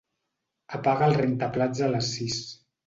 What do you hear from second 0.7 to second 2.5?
Apaga el rentaplats a les sis.